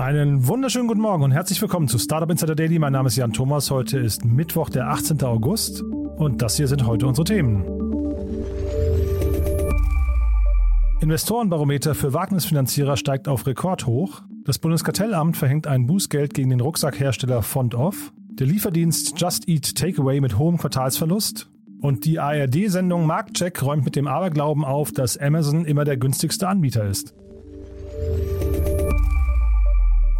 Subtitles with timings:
[0.00, 2.78] Einen wunderschönen guten Morgen und herzlich willkommen zu Startup Insider Daily.
[2.78, 3.70] Mein Name ist Jan Thomas.
[3.70, 5.22] Heute ist Mittwoch, der 18.
[5.24, 7.66] August und das hier sind heute unsere Themen.
[11.02, 14.22] Investorenbarometer für Wagnisfinanzierer steigt auf Rekord hoch.
[14.46, 18.14] Das Bundeskartellamt verhängt ein Bußgeld gegen den Rucksackhersteller Fontoff.
[18.30, 21.50] Der Lieferdienst Just Eat Takeaway mit hohem Quartalsverlust.
[21.82, 26.86] Und die ARD-Sendung Marktcheck räumt mit dem Aberglauben auf, dass Amazon immer der günstigste Anbieter
[26.86, 27.12] ist.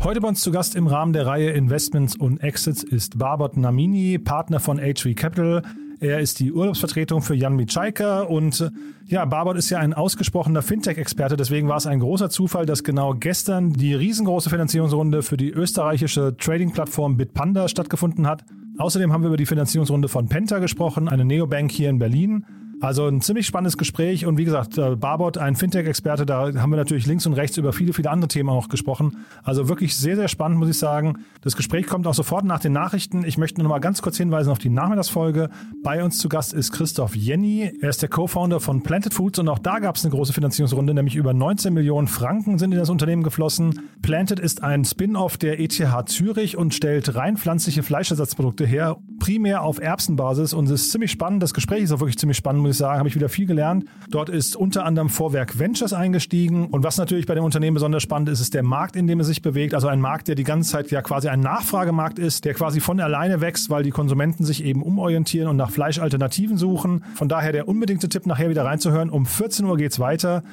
[0.02, 4.18] Heute bei uns zu Gast im Rahmen der Reihe Investments und Exits ist Barbot Namini,
[4.18, 5.62] Partner von HV Capital.
[6.00, 8.70] Er ist die Urlaubsvertretung für Jan Mitschaika und äh,
[9.04, 13.12] ja, Barbot ist ja ein ausgesprochener Fintech-Experte, deswegen war es ein großer Zufall, dass genau
[13.12, 18.46] gestern die riesengroße Finanzierungsrunde für die österreichische Trading-Plattform Bitpanda stattgefunden hat.
[18.78, 22.46] Außerdem haben wir über die Finanzierungsrunde von Penta gesprochen, eine Neobank hier in Berlin.
[22.80, 26.76] Also ein ziemlich spannendes Gespräch und wie gesagt, äh, Barbot, ein Fintech-Experte, da haben wir
[26.76, 29.18] natürlich links und rechts über viele, viele andere Themen auch gesprochen.
[29.42, 31.18] Also wirklich sehr, sehr spannend, muss ich sagen.
[31.42, 33.22] Das Gespräch kommt auch sofort nach den Nachrichten.
[33.24, 35.50] Ich möchte nur noch mal ganz kurz hinweisen auf die Nachmittagsfolge.
[35.82, 37.70] Bei uns zu Gast ist Christoph Jenny.
[37.82, 40.94] Er ist der Co-Founder von Planted Foods und auch da gab es eine große Finanzierungsrunde,
[40.94, 43.90] nämlich über 19 Millionen Franken sind in das Unternehmen geflossen.
[44.00, 49.80] Planted ist ein Spin-off der ETH Zürich und stellt rein pflanzliche Fleischersatzprodukte her, primär auf
[49.82, 51.42] Erbsenbasis und es ist ziemlich spannend.
[51.42, 53.84] Das Gespräch ist auch wirklich ziemlich spannend, muss ich sagen, habe ich wieder viel gelernt.
[54.10, 56.68] Dort ist unter anderem Vorwerk Ventures eingestiegen.
[56.68, 59.26] Und was natürlich bei dem Unternehmen besonders spannend ist, ist der Markt, in dem es
[59.26, 59.74] sich bewegt.
[59.74, 63.00] Also ein Markt, der die ganze Zeit ja quasi ein Nachfragemarkt ist, der quasi von
[63.00, 67.04] alleine wächst, weil die Konsumenten sich eben umorientieren und nach Fleischalternativen suchen.
[67.14, 69.10] Von daher der unbedingte Tipp, nachher wieder reinzuhören.
[69.10, 70.44] Um 14 Uhr geht's weiter.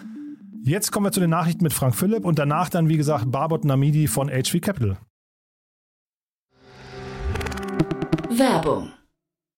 [0.64, 3.64] Jetzt kommen wir zu den Nachrichten mit Frank Philipp und danach dann, wie gesagt, Barbot
[3.64, 4.98] Namidi von HV Capital.
[8.30, 8.92] Werbung.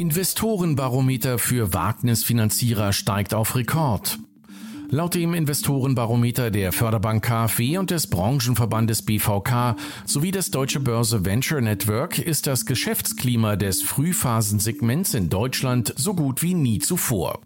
[0.00, 4.18] Investorenbarometer für Wagnisfinanzierer steigt auf Rekord.
[4.88, 11.60] Laut dem Investorenbarometer der Förderbank KfW und des Branchenverbandes BVK sowie des Deutsche Börse Venture
[11.60, 17.42] Network ist das Geschäftsklima des Frühphasensegments in Deutschland so gut wie nie zuvor.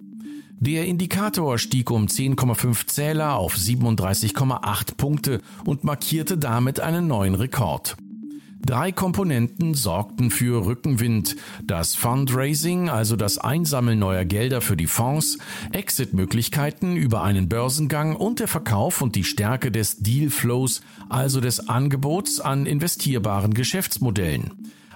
[0.60, 7.96] Der Indikator stieg um 10,5 Zähler auf 37,8 Punkte und markierte damit einen neuen Rekord.
[8.66, 11.36] Drei Komponenten sorgten für Rückenwind.
[11.64, 15.36] Das Fundraising, also das Einsammeln neuer Gelder für die Fonds,
[15.72, 20.80] Exit-Möglichkeiten über einen Börsengang und der Verkauf und die Stärke des Dealflows,
[21.10, 24.50] also des Angebots an investierbaren Geschäftsmodellen.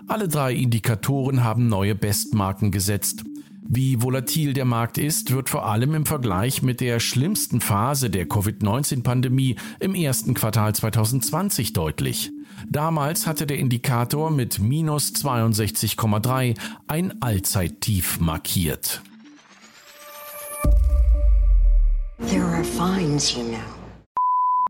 [0.07, 3.25] Alle drei Indikatoren haben neue Bestmarken gesetzt.
[3.71, 8.27] Wie volatil der Markt ist, wird vor allem im Vergleich mit der schlimmsten Phase der
[8.27, 12.31] Covid-19-Pandemie im ersten Quartal 2020 deutlich.
[12.67, 19.03] Damals hatte der Indikator mit minus 62,3 ein Allzeittief markiert.
[22.27, 23.78] There are fines, you know.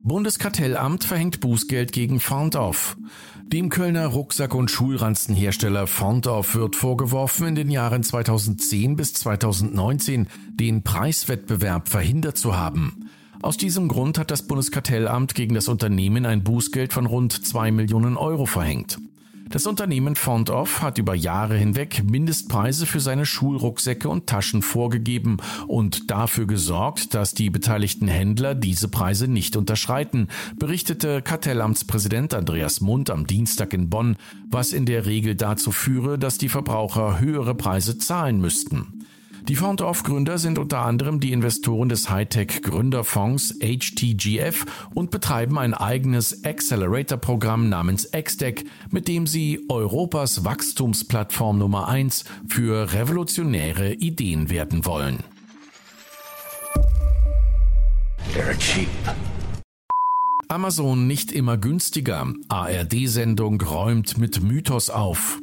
[0.08, 2.96] Bundeskartellamt verhängt Bußgeld gegen Fondoff.
[3.44, 10.82] Dem Kölner Rucksack- und Schulranzenhersteller Fondoff wird vorgeworfen, in den Jahren 2010 bis 2019 den
[10.82, 13.10] Preiswettbewerb verhindert zu haben.
[13.40, 18.16] Aus diesem Grund hat das Bundeskartellamt gegen das Unternehmen ein Bußgeld von rund 2 Millionen
[18.16, 18.98] Euro verhängt.
[19.50, 26.10] Das Unternehmen Fondoff hat über Jahre hinweg Mindestpreise für seine Schulrucksäcke und Taschen vorgegeben und
[26.10, 30.28] dafür gesorgt, dass die beteiligten Händler diese Preise nicht unterschreiten,
[30.58, 34.16] berichtete Kartellamtspräsident Andreas Mund am Dienstag in Bonn,
[34.50, 39.06] was in der Regel dazu führe, dass die Verbraucher höhere Preise zahlen müssten.
[39.48, 47.70] Die Fond-of-Gründer sind unter anderem die Investoren des Hightech-Gründerfonds HTGF und betreiben ein eigenes Accelerator-Programm
[47.70, 55.24] namens XDEC, mit dem sie Europas Wachstumsplattform Nummer 1 für revolutionäre Ideen werden wollen.
[60.48, 62.34] Amazon nicht immer günstiger.
[62.48, 65.40] ARD-Sendung räumt mit Mythos auf.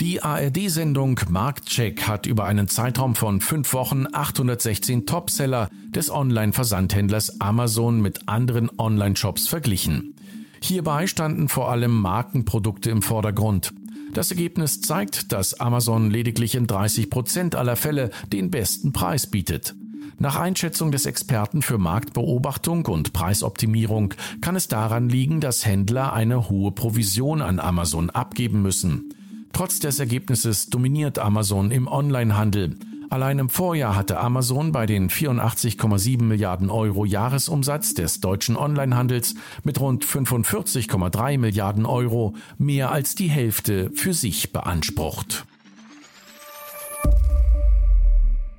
[0.00, 8.02] Die ARD-Sendung Marktcheck hat über einen Zeitraum von fünf Wochen 816 Topseller des Online-Versandhändlers Amazon
[8.02, 10.14] mit anderen Online-Shops verglichen.
[10.60, 13.72] Hierbei standen vor allem Markenprodukte im Vordergrund.
[14.12, 19.74] Das Ergebnis zeigt, dass Amazon lediglich in 30 Prozent aller Fälle den besten Preis bietet.
[20.18, 24.12] Nach Einschätzung des Experten für Marktbeobachtung und Preisoptimierung
[24.42, 29.15] kann es daran liegen, dass Händler eine hohe Provision an Amazon abgeben müssen.
[29.56, 32.76] Trotz des Ergebnisses dominiert Amazon im Onlinehandel.
[33.08, 39.80] Allein im Vorjahr hatte Amazon bei den 84,7 Milliarden Euro Jahresumsatz des deutschen Onlinehandels mit
[39.80, 45.46] rund 45,3 Milliarden Euro mehr als die Hälfte für sich beansprucht.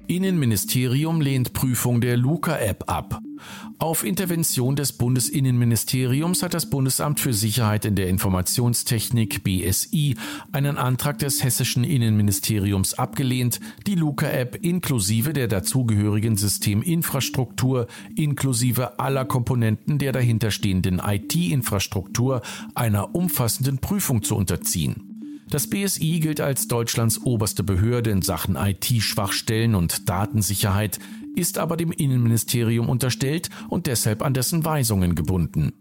[0.08, 3.22] Innenministerium lehnt Prüfung der Luca-App ab.
[3.80, 10.16] Auf Intervention des Bundesinnenministeriums hat das Bundesamt für Sicherheit in der Informationstechnik BSI
[10.52, 20.00] einen Antrag des hessischen Innenministeriums abgelehnt, die Luca-App inklusive der dazugehörigen Systeminfrastruktur inklusive aller Komponenten
[20.00, 22.42] der dahinterstehenden IT-Infrastruktur
[22.74, 25.17] einer umfassenden Prüfung zu unterziehen.
[25.50, 31.00] Das BSI gilt als Deutschlands oberste Behörde in Sachen IT-Schwachstellen und Datensicherheit,
[31.36, 35.72] ist aber dem Innenministerium unterstellt und deshalb an dessen Weisungen gebunden.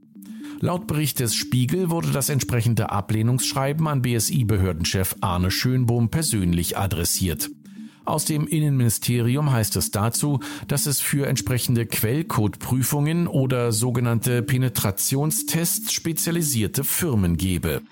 [0.61, 7.51] Laut Bericht des Spiegel wurde das entsprechende Ablehnungsschreiben an BSI-Behördenchef Arne Schönbohm persönlich adressiert.
[8.05, 16.85] Aus dem Innenministerium heißt es dazu, dass es für entsprechende Quellcode-Prüfungen oder sogenannte Penetrationstests spezialisierte
[16.85, 17.83] Firmen gebe.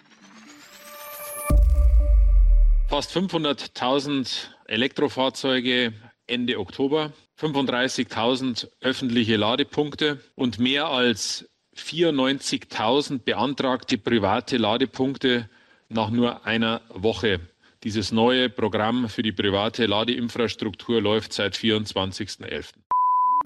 [2.88, 5.92] Fast 500.000 Elektrofahrzeuge
[6.26, 15.48] Ende Oktober, 35.000 öffentliche Ladepunkte und mehr als 94.000 beantragte private Ladepunkte
[15.88, 17.40] nach nur einer Woche.
[17.82, 22.74] Dieses neue Programm für die private Ladeinfrastruktur läuft seit 24.11.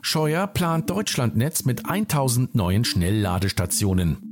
[0.01, 4.28] Scheuer plant Deutschlandnetz mit 1000 neuen Schnellladestationen.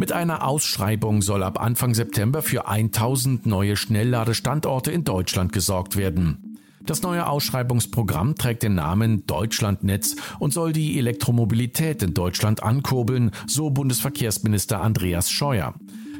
[0.00, 6.56] Mit einer Ausschreibung soll ab Anfang September für 1000 neue Schnellladestandorte in Deutschland gesorgt werden.
[6.86, 13.68] Das neue Ausschreibungsprogramm trägt den Namen Deutschlandnetz und soll die Elektromobilität in Deutschland ankurbeln, so
[13.68, 15.74] Bundesverkehrsminister Andreas Scheuer.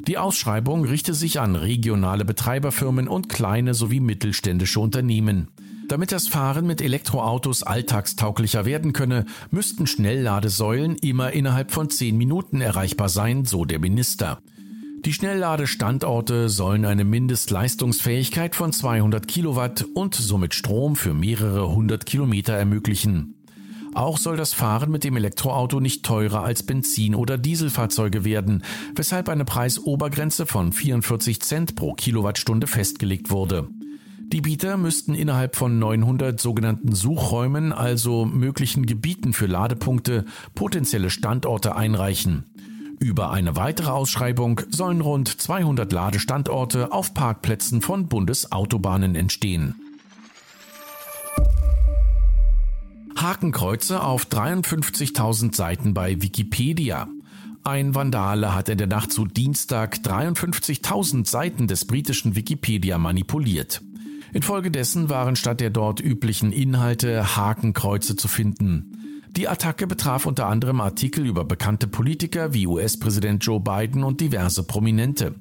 [0.07, 5.49] Die Ausschreibung richte sich an regionale Betreiberfirmen und kleine sowie mittelständische Unternehmen.
[5.91, 12.61] Damit das Fahren mit Elektroautos alltagstauglicher werden könne, müssten Schnellladesäulen immer innerhalb von zehn Minuten
[12.61, 14.39] erreichbar sein, so der Minister.
[15.05, 22.53] Die Schnellladestandorte sollen eine Mindestleistungsfähigkeit von 200 Kilowatt und somit Strom für mehrere hundert Kilometer
[22.53, 23.35] ermöglichen.
[23.93, 28.63] Auch soll das Fahren mit dem Elektroauto nicht teurer als Benzin- oder Dieselfahrzeuge werden,
[28.95, 33.69] weshalb eine Preisobergrenze von 44 Cent pro Kilowattstunde festgelegt wurde.
[34.33, 40.25] Die Bieter müssten innerhalb von 900 sogenannten Suchräumen, also möglichen Gebieten für Ladepunkte,
[40.55, 42.45] potenzielle Standorte einreichen.
[43.01, 49.75] Über eine weitere Ausschreibung sollen rund 200 Ladestandorte auf Parkplätzen von Bundesautobahnen entstehen.
[53.17, 57.09] Hakenkreuze auf 53.000 Seiten bei Wikipedia.
[57.65, 63.83] Ein Vandale hat in der Nacht zu Dienstag 53.000 Seiten des britischen Wikipedia manipuliert.
[64.33, 69.27] Infolgedessen waren statt der dort üblichen Inhalte Hakenkreuze zu finden.
[69.37, 74.65] Die Attacke betraf unter anderem Artikel über bekannte Politiker wie US-Präsident Joe Biden und diverse
[74.65, 75.35] Prominente.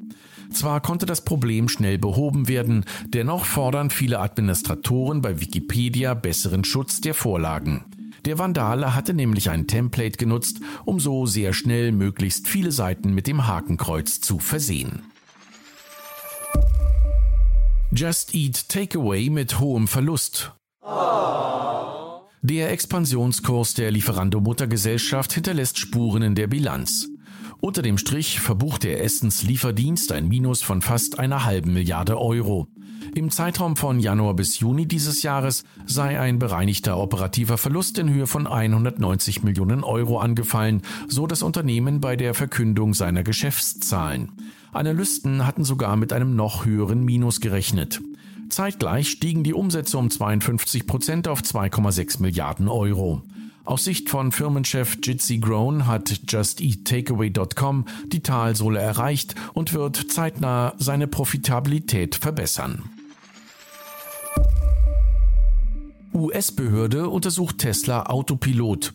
[0.51, 7.01] Zwar konnte das Problem schnell behoben werden, dennoch fordern viele Administratoren bei Wikipedia besseren Schutz
[7.01, 7.85] der Vorlagen.
[8.25, 13.27] Der Vandale hatte nämlich ein Template genutzt, um so sehr schnell möglichst viele Seiten mit
[13.27, 15.03] dem Hakenkreuz zu versehen.
[17.91, 20.53] Just Eat Takeaway mit hohem Verlust.
[22.43, 27.09] Der Expansionskurs der Lieferando Muttergesellschaft hinterlässt Spuren in der Bilanz.
[27.61, 32.67] Unter dem Strich verbucht der Essenslieferdienst ein Minus von fast einer halben Milliarde Euro.
[33.15, 38.27] Im Zeitraum von Januar bis Juni dieses Jahres sei ein bereinigter operativer Verlust in Höhe
[38.27, 44.31] von 190 Millionen Euro angefallen, so das Unternehmen bei der Verkündung seiner Geschäftszahlen.
[44.71, 48.01] Analysten hatten sogar mit einem noch höheren Minus gerechnet.
[48.49, 53.21] Zeitgleich stiegen die Umsätze um 52 Prozent auf 2,6 Milliarden Euro.
[53.65, 61.07] Aus Sicht von Firmenchef Jitsi Grown hat JustEatTakeaway.com die Talsohle erreicht und wird zeitnah seine
[61.07, 62.83] Profitabilität verbessern.
[66.13, 68.93] US-Behörde untersucht Tesla Autopilot.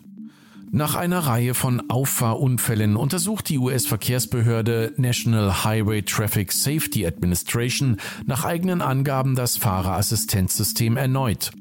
[0.74, 8.82] Nach einer Reihe von Auffahrunfällen untersucht die US-Verkehrsbehörde National Highway Traffic Safety Administration nach eigenen
[8.82, 11.52] Angaben das Fahrerassistenzsystem erneut.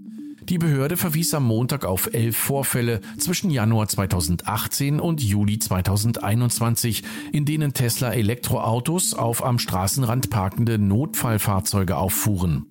[0.50, 7.46] Die Behörde verwies am Montag auf elf Vorfälle zwischen Januar 2018 und Juli 2021, in
[7.46, 12.66] denen Tesla Elektroautos auf am Straßenrand parkende Notfallfahrzeuge auffuhren.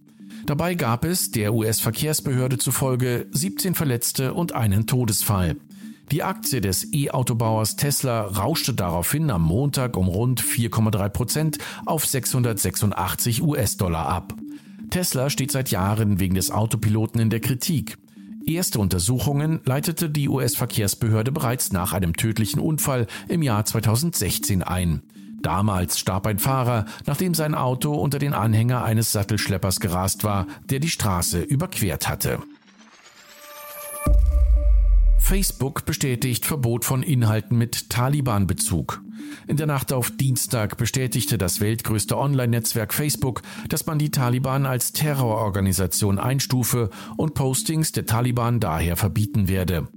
[0.45, 5.55] Dabei gab es der US-Verkehrsbehörde zufolge 17 Verletzte und einen Todesfall.
[6.13, 13.43] Die Aktie des E-Autobauers Tesla rauschte daraufhin am Montag um rund 4,3 Prozent auf 686
[13.43, 14.35] US-Dollar ab.
[14.91, 17.97] Tesla steht seit Jahren wegen des Autopiloten in der Kritik.
[18.45, 25.01] Erste Untersuchungen leitete die US-Verkehrsbehörde bereits nach einem tödlichen Unfall im Jahr 2016 ein.
[25.41, 30.79] Damals starb ein Fahrer, nachdem sein Auto unter den Anhänger eines Sattelschleppers gerast war, der
[30.79, 32.39] die Straße überquert hatte.
[35.23, 39.03] Facebook bestätigt Verbot von Inhalten mit Taliban-Bezug.
[39.47, 44.93] In der Nacht auf Dienstag bestätigte das weltgrößte Online-Netzwerk Facebook, dass man die Taliban als
[44.93, 49.89] Terrororganisation einstufe und Postings der Taliban daher verbieten werde.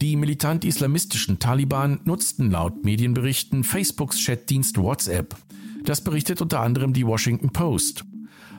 [0.00, 5.36] Die militant-islamistischen Taliban nutzten laut Medienberichten Facebooks Chatdienst WhatsApp.
[5.84, 8.04] Das berichtet unter anderem die Washington Post.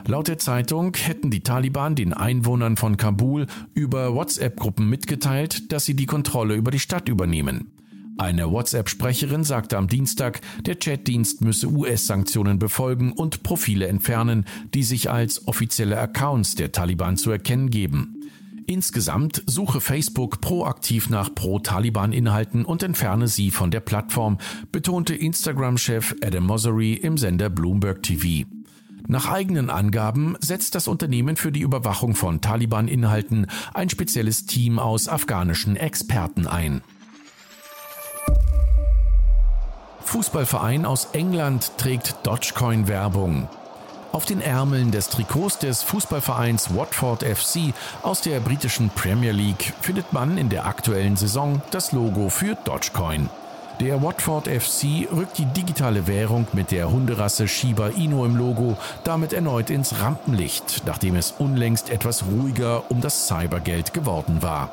[0.06, 5.94] Laut der Zeitung hätten die Taliban den Einwohnern von Kabul über WhatsApp-Gruppen mitgeteilt, dass sie
[5.94, 7.70] die Kontrolle über die Stadt übernehmen.
[8.18, 14.44] Eine WhatsApp-Sprecherin sagte am Dienstag, der Chatdienst müsse US-Sanktionen befolgen und Profile entfernen,
[14.74, 18.20] die sich als offizielle Accounts der Taliban zu erkennen geben.
[18.66, 24.38] Insgesamt suche Facebook proaktiv nach Pro-Taliban-Inhalten und entferne sie von der Plattform,
[24.70, 28.46] betonte Instagram-Chef Adam Mosseri im Sender Bloomberg TV.
[29.12, 35.06] Nach eigenen Angaben setzt das Unternehmen für die Überwachung von Taliban-Inhalten ein spezielles Team aus
[35.06, 36.80] afghanischen Experten ein.
[40.00, 43.50] Fußballverein aus England trägt Dogecoin-Werbung.
[44.12, 50.14] Auf den Ärmeln des Trikots des Fußballvereins Watford FC aus der britischen Premier League findet
[50.14, 53.28] man in der aktuellen Saison das Logo für Dogecoin.
[53.82, 59.32] Der Watford FC rückt die digitale Währung mit der Hunderasse Shiba Inu im Logo damit
[59.32, 64.70] erneut ins Rampenlicht, nachdem es unlängst etwas ruhiger um das Cybergeld geworden war.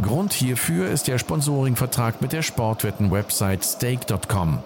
[0.00, 4.60] Grund hierfür ist der Sponsoringvertrag mit der Sportwetten-Website Stake.com.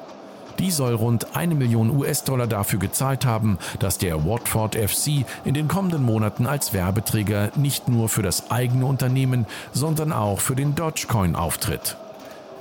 [0.61, 5.67] Die soll rund eine Million US-Dollar dafür gezahlt haben, dass der Watford FC in den
[5.67, 11.35] kommenden Monaten als Werbeträger nicht nur für das eigene Unternehmen, sondern auch für den Dogecoin
[11.35, 11.97] auftritt.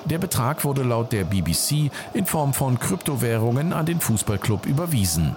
[0.09, 5.35] Der Betrag wurde laut der BBC in Form von Kryptowährungen an den Fußballclub überwiesen.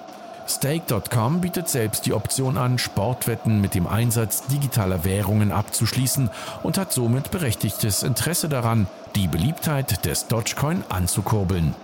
[0.48, 6.30] Stake.com bietet selbst die Option an, Sportwetten mit dem Einsatz digitaler Währungen abzuschließen
[6.62, 11.74] und hat somit berechtigtes Interesse daran, die Beliebtheit des Dogecoin anzukurbeln.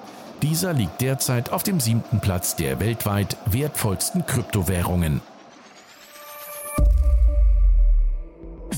[0.43, 5.21] Dieser liegt derzeit auf dem siebten Platz der weltweit wertvollsten Kryptowährungen.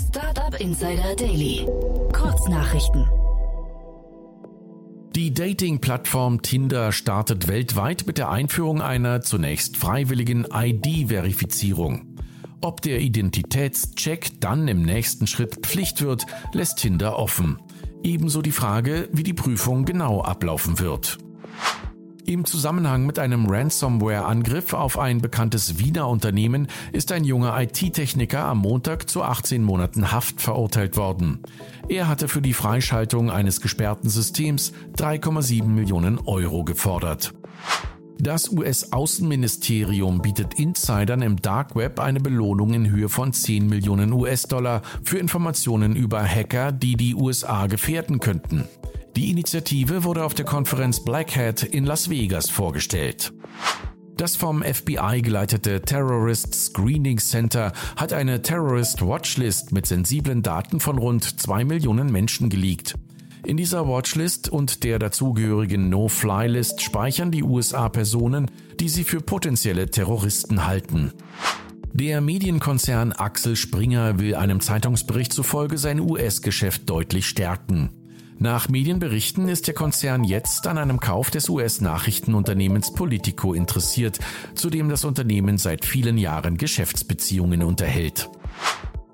[0.08, 1.66] Startup Insider Daily.
[2.12, 3.19] Kurznachrichten.
[5.20, 12.16] Die Dating-Plattform Tinder startet weltweit mit der Einführung einer zunächst freiwilligen ID-Verifizierung.
[12.62, 16.24] Ob der Identitätscheck dann im nächsten Schritt Pflicht wird,
[16.54, 17.58] lässt Tinder offen.
[18.02, 21.18] Ebenso die Frage, wie die Prüfung genau ablaufen wird.
[22.26, 28.58] Im Zusammenhang mit einem Ransomware-Angriff auf ein bekanntes Wiener Unternehmen ist ein junger IT-Techniker am
[28.58, 31.40] Montag zu 18 Monaten Haft verurteilt worden.
[31.88, 37.32] Er hatte für die Freischaltung eines gesperrten Systems 3,7 Millionen Euro gefordert.
[38.18, 44.82] Das US-Außenministerium bietet Insidern im Dark Web eine Belohnung in Höhe von 10 Millionen US-Dollar
[45.02, 48.68] für Informationen über Hacker, die die USA gefährden könnten.
[49.16, 53.32] Die Initiative wurde auf der Konferenz Black Hat in Las Vegas vorgestellt.
[54.16, 60.98] Das vom FBI geleitete Terrorist Screening Center hat eine Terrorist Watchlist mit sensiblen Daten von
[60.98, 62.96] rund zwei Millionen Menschen geleakt.
[63.46, 69.90] In dieser Watchlist und der dazugehörigen No-Fly-List speichern die USA Personen, die sie für potenzielle
[69.90, 71.12] Terroristen halten.
[71.92, 77.90] Der Medienkonzern Axel Springer will einem Zeitungsbericht zufolge sein US-Geschäft deutlich stärken.
[78.42, 84.18] Nach Medienberichten ist der Konzern jetzt an einem Kauf des US-Nachrichtenunternehmens Politico interessiert,
[84.54, 88.30] zu dem das Unternehmen seit vielen Jahren Geschäftsbeziehungen unterhält.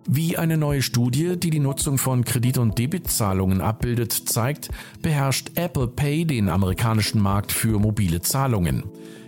[0.09, 4.68] Wie eine neue Studie, die die Nutzung von Kredit- und Debitzahlungen abbildet, zeigt,
[5.02, 8.85] beherrscht Apple Pay den amerikanischen Markt für mobile Zahlungen.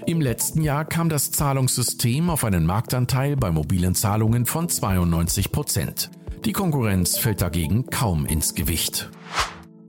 [0.07, 6.13] Im letzten Jahr kam das Zahlungssystem auf einen Marktanteil bei mobilen Zahlungen von 92 Prozent.
[6.45, 9.11] Die Konkurrenz fällt dagegen kaum ins Gewicht.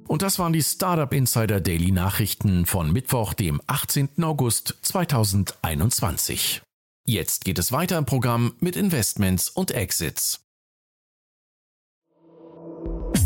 [0.10, 4.24] Und das waren die Startup Insider Daily Nachrichten von Mittwoch, dem 18.
[4.24, 6.64] August 2021.
[7.06, 10.40] Jetzt geht es weiter im Programm mit Investments und Exits.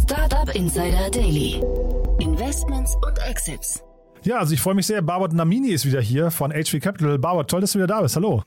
[0.04, 1.64] Startup Insider Daily.
[2.20, 3.82] Investments und Exits.
[4.24, 5.02] Ja, also ich freue mich sehr.
[5.02, 7.18] Barbot Namini ist wieder hier von HV Capital.
[7.18, 8.18] Barbot, toll, dass du wieder da bist.
[8.18, 8.44] Hallo.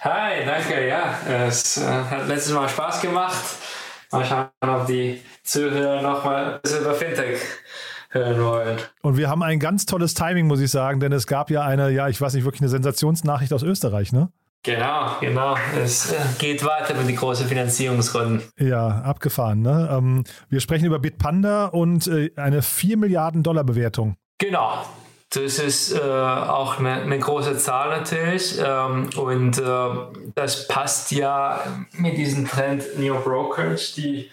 [0.00, 0.88] Hi, danke.
[0.88, 3.44] Ja, es äh, hat letztes Mal Spaß gemacht.
[4.14, 7.40] Mal schauen, ob die Zuhörer noch mal ein bisschen über Fintech
[8.10, 8.78] hören wollen.
[9.02, 11.90] Und wir haben ein ganz tolles Timing, muss ich sagen, denn es gab ja eine,
[11.90, 14.30] ja, ich weiß nicht, wirklich eine Sensationsnachricht aus Österreich, ne?
[14.62, 15.56] Genau, genau.
[15.82, 18.42] Es äh, geht weiter mit den großen Finanzierungsrunden.
[18.58, 19.88] Ja, abgefahren, ne?
[19.90, 24.16] Ähm, wir sprechen über Bitpanda und äh, eine 4 Milliarden Dollar Bewertung.
[24.38, 24.84] Genau.
[25.34, 29.62] Das ist äh, auch eine, eine, große Zahl natürlich ähm, und äh,
[30.34, 31.60] das passt ja
[31.92, 34.30] mit diesem Trend Neo Brokerage, die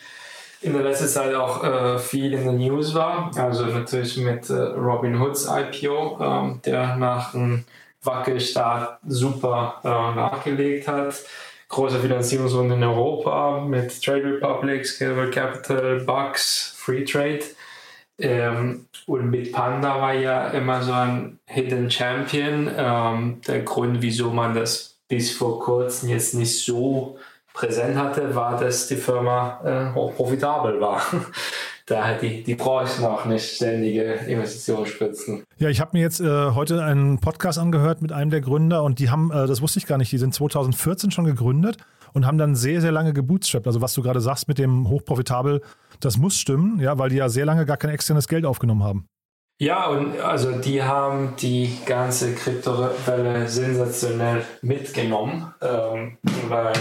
[0.62, 3.32] in der letzten Zeit auch äh, viel in der News war.
[3.36, 7.66] Also natürlich mit äh, Robin Hoods IPO, ähm, der nach einem
[8.04, 11.16] Wackelstart super äh, nachgelegt hat.
[11.70, 17.42] Große Finanzierungsrunde in Europa mit Trade Republic, Scalable Capital, Bucks, Free Trade.
[18.20, 22.70] Ähm, und mit Panda war ja immer so ein Hidden Champion.
[22.76, 27.18] Ähm, der Grund, wieso man das bis vor kurzem jetzt nicht so
[27.54, 31.02] präsent hatte, war, dass die Firma äh, hochprofitabel war.
[31.86, 35.44] Daher die, die bräuchten auch nicht ständige Investitionsspritzen.
[35.58, 39.00] Ja, ich habe mir jetzt äh, heute einen Podcast angehört mit einem der Gründer und
[39.00, 41.78] die haben, äh, das wusste ich gar nicht, die sind 2014 schon gegründet
[42.14, 43.68] und haben dann sehr, sehr lange gebootstrapped.
[43.68, 45.62] Also was du gerade sagst mit dem hochprofitabel,
[46.00, 49.06] das muss stimmen, ja, weil die ja sehr lange gar kein externes Geld aufgenommen haben.
[49.60, 56.74] Ja, und also die haben die ganze Kryptowelle sensationell mitgenommen, ähm, weil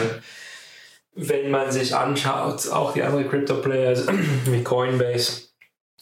[1.14, 4.06] wenn man sich anschaut, auch die anderen Crypto-Players
[4.46, 5.50] wie Coinbase,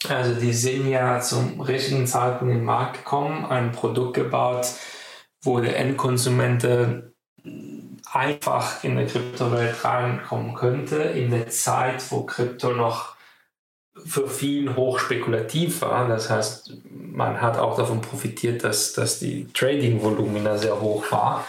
[0.07, 4.67] also die sind ja zum richtigen Zeitpunkt in den Markt gekommen, ein Produkt gebaut,
[5.43, 6.63] wo der Endkonsument
[8.11, 13.15] einfach in der Kryptowelt reinkommen könnte, in der Zeit, wo Krypto noch
[14.05, 16.07] für viele hochspekulativ war.
[16.07, 21.45] Das heißt, man hat auch davon profitiert, dass, dass die Trading-Volumina sehr hoch war.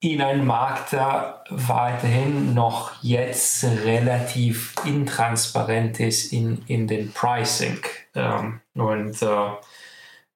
[0.00, 7.80] In einem Markt, der weiterhin noch jetzt relativ intransparent ist in, in den Pricing.
[8.14, 9.50] Ähm, und äh,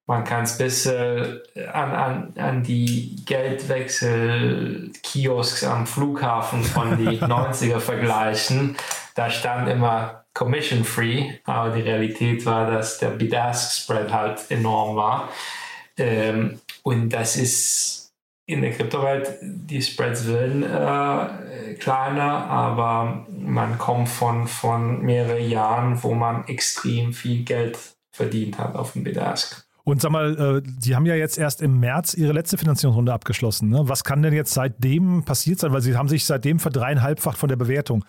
[0.06, 1.40] man kann es bisschen
[1.72, 8.76] an, an, an die Geldwechsel-Kiosks am Flughafen von den 90er vergleichen.
[9.14, 15.28] Da stand immer Commission Free, aber die Realität war, dass der Bid-Ask-Spread halt enorm war.
[15.96, 18.12] Ähm, und das ist
[18.46, 26.02] in der Kryptowelt, die Spreads werden äh, kleiner, aber man kommt von, von mehreren Jahren,
[26.02, 27.78] wo man extrem viel Geld
[28.12, 29.63] verdient hat auf dem Bid-Ask.
[29.84, 33.68] Und sag mal, äh, Sie haben ja jetzt erst im März Ihre letzte Finanzierungsrunde abgeschlossen.
[33.68, 33.82] Ne?
[33.84, 35.72] Was kann denn jetzt seitdem passiert sein?
[35.72, 38.04] Weil Sie haben sich seitdem verdreieinhalbfacht von der Bewertung.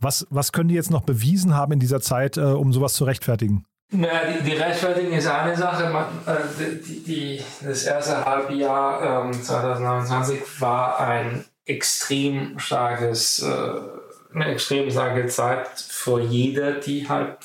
[0.00, 3.04] Was, was können die jetzt noch bewiesen haben in dieser Zeit, äh, um sowas zu
[3.04, 3.64] rechtfertigen?
[3.90, 5.90] Naja, die, die Rechtfertigung ist eine Sache.
[5.90, 14.52] Man, äh, die, die, das erste Halbjahr ähm, 2029 war ein extrem starkes, äh, eine
[14.52, 17.38] extrem starke Zeit für jeder, die halt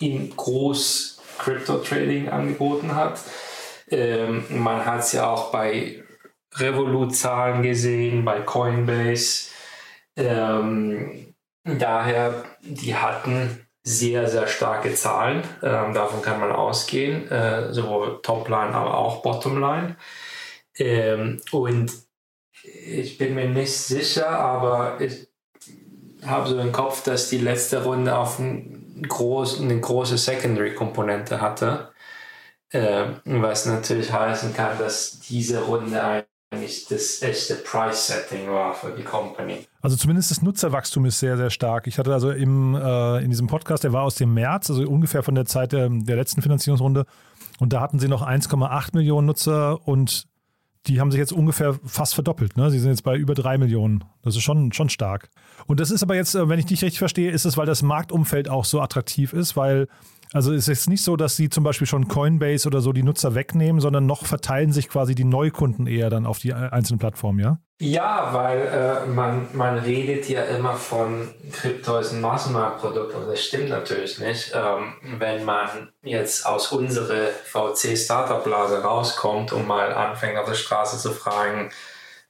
[0.00, 3.20] in groß Crypto-Trading angeboten hat.
[3.90, 6.02] Ähm, man hat es ja auch bei
[6.54, 9.50] Revolut-Zahlen gesehen, bei Coinbase.
[10.16, 15.42] Ähm, daher, die hatten sehr, sehr starke Zahlen.
[15.62, 19.96] Ähm, davon kann man ausgehen, äh, sowohl Topline, aber auch Bottomline.
[20.76, 21.92] Ähm, und
[22.62, 25.28] ich bin mir nicht sicher, aber ich
[26.26, 31.90] habe so im Kopf, dass die letzte Runde auf ein groß, eine große Secondary-Komponente hatte.
[32.70, 36.02] Äh, was natürlich heißen kann, dass diese Runde
[36.50, 39.66] eigentlich das echte Price-Setting war für die Company.
[39.80, 41.86] Also zumindest das Nutzerwachstum ist sehr, sehr stark.
[41.86, 45.22] Ich hatte also im, äh, in diesem Podcast, der war aus dem März, also ungefähr
[45.22, 47.06] von der Zeit der, der letzten Finanzierungsrunde.
[47.58, 50.26] Und da hatten sie noch 1,8 Millionen Nutzer und
[50.86, 52.56] die haben sich jetzt ungefähr fast verdoppelt.
[52.56, 52.70] Ne?
[52.70, 54.04] Sie sind jetzt bei über drei Millionen.
[54.22, 55.28] Das ist schon, schon stark.
[55.66, 57.82] Und das ist aber jetzt, äh, wenn ich dich richtig verstehe, ist es, weil das
[57.82, 59.88] Marktumfeld auch so attraktiv ist, weil
[60.32, 63.34] Also es ist nicht so, dass sie zum Beispiel schon Coinbase oder so die Nutzer
[63.34, 67.58] wegnehmen, sondern noch verteilen sich quasi die Neukunden eher dann auf die einzelnen Plattformen, ja?
[67.80, 73.40] Ja, weil äh, man, man redet ja immer von Krypto als ein Massenmarktprodukt und das
[73.44, 74.52] stimmt natürlich nicht.
[74.52, 81.12] Ähm, wenn man jetzt aus unserer VC-Startup-Blase rauskommt und mal anfängt auf der Straße zu
[81.12, 81.70] fragen,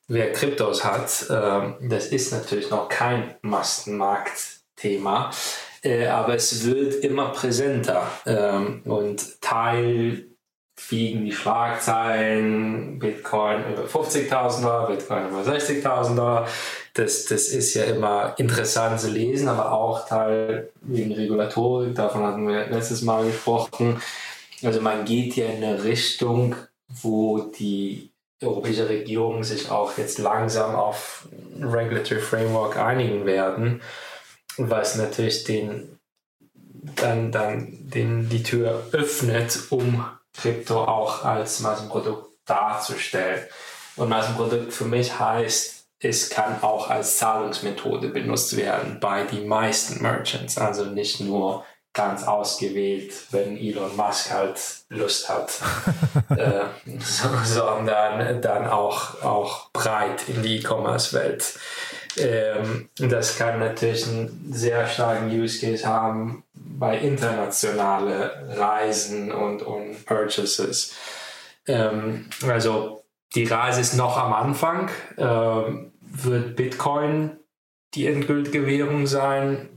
[0.07, 5.31] wer Kryptos hat, ähm, das ist natürlich noch kein Massenmarktthema.
[5.83, 10.25] Äh, aber es wird immer präsenter ähm, und Teil
[10.79, 16.49] fliegen die Schlagzeilen, Bitcoin über 50.000 Dollar, Bitcoin über 60.000 Dollar.
[16.95, 22.47] Das, das ist ja immer interessant zu lesen, aber auch Teil wegen Regulatorik, davon hatten
[22.47, 24.01] wir letztes Mal gesprochen.
[24.62, 26.55] Also man geht ja in eine Richtung,
[26.88, 31.27] wo die europäische Regierung sich auch jetzt langsam auf
[31.61, 33.81] Regulatory Framework einigen werden
[34.59, 35.99] was natürlich den,
[36.97, 43.44] dann, dann den, die Tür öffnet, um Krypto auch als Massenprodukt darzustellen.
[43.97, 50.01] Und Massenprodukt für mich heißt, es kann auch als Zahlungsmethode benutzt werden bei den meisten
[50.01, 50.57] Merchants.
[50.57, 55.51] Also nicht nur ganz ausgewählt, wenn Elon Musk halt Lust hat,
[56.37, 56.66] äh,
[57.01, 61.59] sondern dann auch, auch breit in die E-Commerce-Welt.
[62.16, 70.05] Ähm, das kann natürlich einen sehr starken Use Case haben bei internationalen Reisen und, und
[70.07, 70.94] Purchases.
[71.66, 74.90] Ähm, also die Reise ist noch am Anfang.
[75.16, 77.38] Ähm, wird Bitcoin
[77.94, 79.68] die endgültige Währung sein?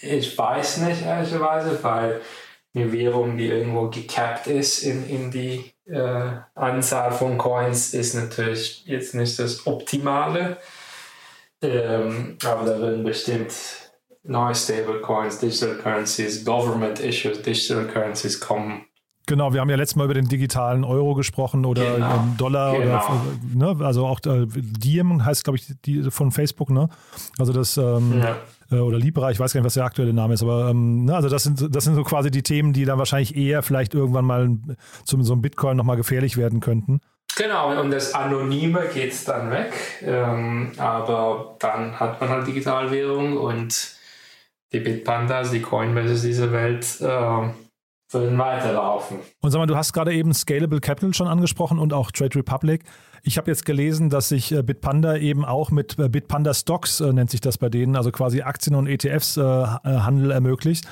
[0.00, 2.20] Ich weiß nicht, ehrlicherweise, weil
[2.74, 8.84] eine Währung, die irgendwo gecapped ist in, in die äh, Anzahl von Coins, ist natürlich
[8.86, 10.58] jetzt nicht das Optimale.
[11.62, 13.52] Ähm, aber da werden bestimmt
[14.22, 18.84] neue Stablecoins, Digital Currencies, Government Issues, Digital Currencies kommen.
[19.28, 22.24] Genau, wir haben ja letztes Mal über den digitalen Euro gesprochen oder genau.
[22.38, 23.04] Dollar genau.
[23.54, 26.88] oder ne, also auch äh, Diem heißt, glaube ich, die von Facebook, ne?
[27.38, 28.36] Also das ähm, ja.
[28.70, 31.14] äh, oder Libra, ich weiß gar nicht, was der aktuelle Name ist, aber ähm, ne,
[31.14, 34.24] also das sind das sind so quasi die Themen, die dann wahrscheinlich eher vielleicht irgendwann
[34.24, 34.48] mal
[35.04, 37.00] zum so einem Bitcoin nochmal gefährlich werden könnten.
[37.38, 39.72] Genau, und das Anonyme geht dann weg,
[40.02, 43.96] ähm, aber dann hat man halt Digitalwährung und
[44.72, 47.48] die Bitpandas, die Coinbases dieser Welt äh,
[48.10, 49.18] würden weiterlaufen.
[49.40, 52.82] Und sag mal, du hast gerade eben Scalable Capital schon angesprochen und auch Trade Republic.
[53.22, 57.12] Ich habe jetzt gelesen, dass sich äh, Bitpanda eben auch mit äh, Bitpanda Stocks, äh,
[57.12, 60.88] nennt sich das bei denen, also quasi Aktien und ETFs äh, Handel ermöglicht.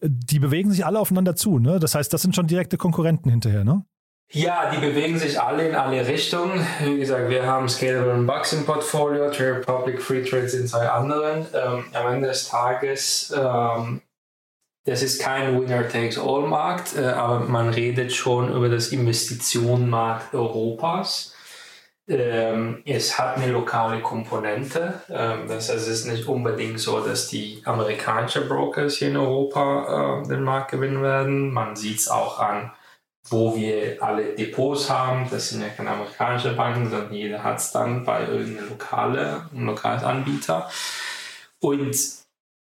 [0.00, 1.80] Die bewegen sich alle aufeinander zu, ne?
[1.80, 3.84] Das heißt, das sind schon direkte Konkurrenten hinterher, ne?
[4.30, 6.66] Ja, die bewegen sich alle in alle Richtungen.
[6.80, 10.88] Wie gesagt, wir haben Scalable und Bucks im Portfolio, Trade Republic, Free Trade sind zwei
[10.88, 11.46] anderen.
[11.52, 14.00] Ähm, am Ende des Tages, ähm,
[14.84, 21.34] das ist kein Winner-Takes-All-Markt, äh, aber man redet schon über das Investitionenmarkt Europas.
[22.08, 25.02] Ähm, es hat eine lokale Komponente.
[25.08, 30.22] Ähm, das heißt, es ist nicht unbedingt so, dass die amerikanischen Brokers hier in Europa
[30.24, 31.52] äh, den Markt gewinnen werden.
[31.52, 32.72] Man sieht es auch an
[33.28, 35.28] wo wir alle Depots haben.
[35.30, 40.04] Das sind ja keine amerikanischen Banken, sondern jeder hat es dann bei irgendeinem lokale, lokalen
[40.04, 40.68] Anbieter.
[41.60, 41.96] Und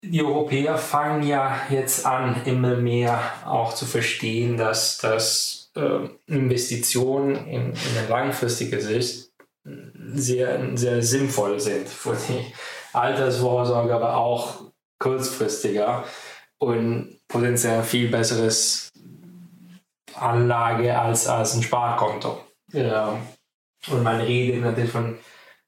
[0.02, 7.36] die Europäer fangen ja jetzt an, immer mehr auch zu verstehen, dass, dass äh, Investitionen
[7.46, 9.30] in, in eine langfristige Sicht
[10.14, 12.52] sehr, sehr sinnvoll sind für die
[12.92, 16.04] Altersvorsorge, aber auch kurzfristiger
[16.58, 18.85] und potenziell viel besseres
[20.20, 22.40] Anlage als, als ein Sparkonto.
[22.72, 23.18] Ja.
[23.88, 25.18] Und man redet natürlich von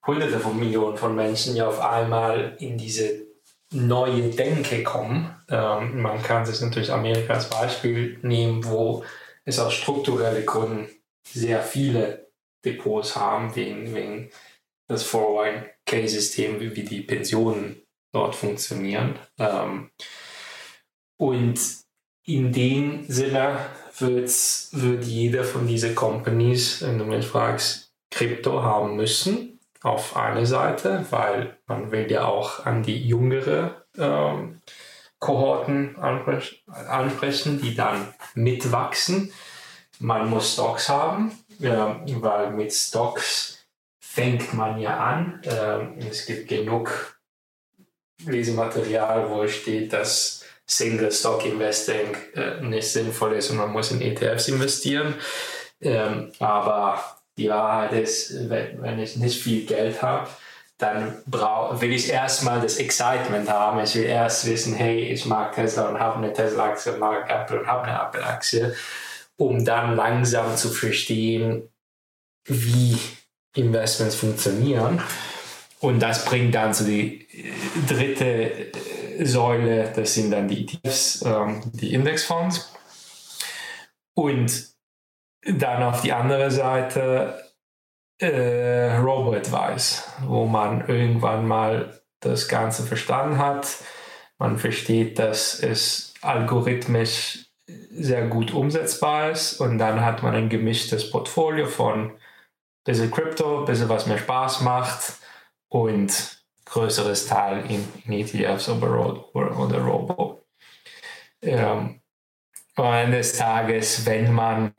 [0.06, 3.26] Hunderte von Millionen von Menschen, die auf einmal in diese
[3.72, 5.34] neue Denke kommen.
[5.48, 9.04] Ähm, man kann sich natürlich Amerika als Beispiel nehmen, wo
[9.44, 10.88] es aus strukturellen Gründen
[11.26, 12.30] sehr viele
[12.64, 14.30] Depots haben, wegen, wegen
[14.88, 17.82] das 401k-System, wie, wie die Pensionen
[18.12, 19.18] dort funktionieren.
[19.38, 19.90] Ähm,
[21.18, 21.61] und
[22.24, 23.58] in dem Sinne
[24.00, 24.30] wird,
[24.72, 29.61] wird jeder von diesen Companies, wenn du mich fragst, Krypto haben müssen.
[29.82, 34.61] Auf eine Seite, weil man will ja auch an die jüngere ähm,
[35.20, 39.32] Kohorten ansprechen, die dann mitwachsen.
[40.00, 43.66] Man muss Stocks haben, äh, weil mit Stocks
[44.00, 45.40] fängt man ja an.
[45.44, 47.18] Äh, es gibt genug
[48.24, 50.38] Lesematerial, wo steht, dass
[50.68, 55.14] Single Stock Investing äh, nicht sinnvoll ist und man muss in ETFs investieren.
[55.81, 57.02] Ähm, aber
[57.38, 60.28] die Wahrheit ist, wenn, wenn ich nicht viel Geld habe,
[60.76, 63.81] dann will ich erstmal das Excitement haben.
[63.81, 67.66] Ich will erst wissen, hey, ich mag Tesla und habe eine Tesla-Aktie, mag Apple und
[67.66, 68.76] habe eine Apple-Aktie,
[69.37, 71.68] um dann langsam zu verstehen,
[72.44, 72.96] wie
[73.57, 75.02] Investments funktionieren.
[75.81, 77.26] Und das bringt dann zu die
[77.88, 78.70] dritte
[79.24, 82.72] Säule, das sind dann die ETFs, ähm, die Indexfonds.
[84.14, 84.68] Und
[85.44, 87.42] dann auf die andere Seite
[88.18, 93.68] äh, Robo-Advice, wo man irgendwann mal das Ganze verstanden hat.
[94.38, 97.46] Man versteht, dass es algorithmisch
[97.90, 102.18] sehr gut umsetzbar ist und dann hat man ein gemischtes Portfolio von
[102.85, 105.14] bisschen Crypto, bisschen was mir Spaß macht
[105.68, 106.38] und
[106.68, 110.46] größeres Teil in, in ETFs oder, oder, oder Robo.
[111.42, 112.00] Ähm,
[112.76, 114.72] am Ende des Tages, wenn man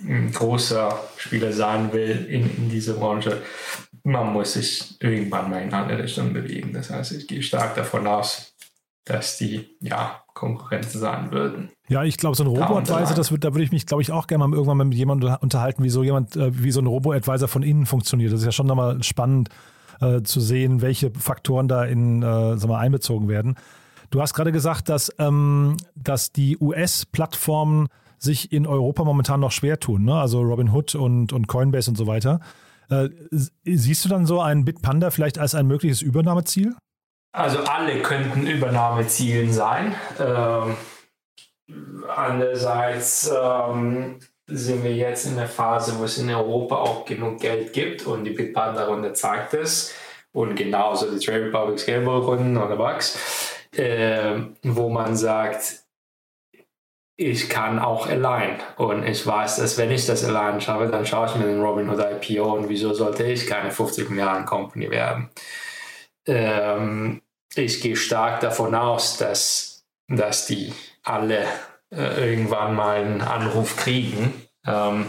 [0.00, 3.42] ein großer Spieler sein will in, in dieser Branche,
[4.02, 6.72] man muss sich irgendwann mal in eine Richtung bewegen.
[6.72, 8.54] Das heißt, ich gehe stark davon aus,
[9.04, 11.70] dass die ja, Konkurrenzen sein würden.
[11.88, 14.26] Ja, ich glaube, so ein Robo-Advisor, das wird, da würde ich mich, glaube ich, auch
[14.26, 17.48] gerne mal irgendwann mal mit jemandem unterhalten, wie so jemand, äh, wie so ein Robo-Advisor
[17.48, 18.32] von innen funktioniert.
[18.32, 19.50] Das ist ja schon nochmal spannend
[20.00, 23.56] äh, zu sehen, welche Faktoren da in, äh, sag mal, einbezogen werden.
[24.10, 29.80] Du hast gerade gesagt, dass, ähm, dass die US-Plattformen sich in Europa momentan noch schwer
[29.80, 30.14] tun, ne?
[30.14, 32.40] also Robinhood und, und Coinbase und so weiter.
[32.88, 36.76] Äh, siehst du dann so einen Bitpanda vielleicht als ein mögliches Übernahmeziel?
[37.32, 39.94] Also alle könnten Übernahmezielen sein.
[40.20, 40.76] Ähm,
[42.14, 44.18] andererseits ähm,
[44.52, 48.24] sind wir jetzt in der Phase, wo es in Europa auch genug Geld gibt und
[48.24, 49.94] die Bitpanda-Runde zeigt es.
[50.32, 53.18] Und genauso die Trade Republic Scalable-Runden oder Bugs,
[53.76, 55.82] äh, wo man sagt,
[57.16, 58.58] ich kann auch allein.
[58.76, 62.00] Und ich weiß, dass wenn ich das allein schaffe, dann schaue ich mir den Robinhood
[62.00, 65.30] IPO und wieso sollte ich keine 50 Milliarden Company werden.
[66.26, 67.22] Ähm,
[67.54, 71.44] ich gehe stark davon aus, dass, dass die alle
[71.96, 74.34] irgendwann mal einen Anruf kriegen.
[74.66, 75.06] Ähm,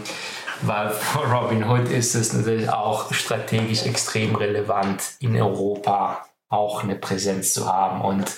[0.62, 7.54] weil für Robinhood ist es natürlich auch strategisch extrem relevant, in Europa auch eine Präsenz
[7.54, 8.00] zu haben.
[8.00, 8.36] Und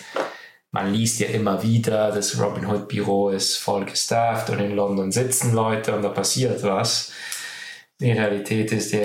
[0.70, 5.54] man liest ja immer wieder, das Robinhood Büro ist voll gestafft und in London sitzen
[5.54, 7.12] Leute und da passiert was.
[8.00, 9.02] Die Realität ist, die